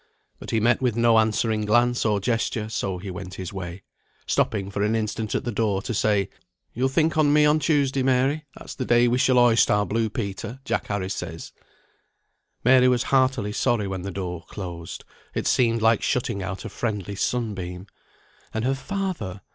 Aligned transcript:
But 0.39 0.49
he 0.49 0.59
met 0.59 0.81
with 0.81 0.95
no 0.95 1.19
answering 1.19 1.63
glance 1.63 2.05
or 2.05 2.19
gesture, 2.19 2.69
so 2.69 2.97
he 2.97 3.11
went 3.11 3.35
his 3.35 3.53
way, 3.53 3.83
stopping 4.25 4.71
for 4.71 4.81
an 4.81 4.95
instant 4.95 5.35
at 5.35 5.43
the 5.43 5.51
door 5.51 5.83
to 5.83 5.93
say, 5.93 6.27
"You'll 6.73 6.89
think 6.89 7.19
on 7.19 7.31
me 7.31 7.45
on 7.45 7.59
Tuesday, 7.59 8.01
Mary. 8.01 8.43
That's 8.55 8.73
the 8.73 8.83
day 8.83 9.07
we 9.07 9.19
shall 9.19 9.35
hoist 9.35 9.69
our 9.69 9.85
blue 9.85 10.09
Peter, 10.09 10.59
Jack 10.65 10.87
Harris 10.87 11.13
says." 11.13 11.53
Mary 12.63 12.87
was 12.87 13.03
heartily 13.13 13.51
sorry 13.51 13.87
when 13.87 14.01
the 14.01 14.09
door 14.09 14.43
closed; 14.49 15.03
it 15.35 15.45
seemed 15.45 15.83
like 15.83 16.01
shutting 16.01 16.41
out 16.41 16.65
a 16.65 16.69
friendly 16.69 17.13
sunbeam. 17.13 17.85
And 18.55 18.65
her 18.65 18.73
father! 18.73 19.41